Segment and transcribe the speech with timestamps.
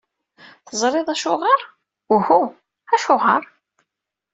[0.67, 1.61] Teẓriḍ acuɣer?
[2.13, 2.41] Uhu,
[2.93, 3.43] acuɣer?